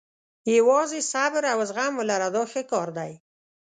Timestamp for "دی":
2.97-3.11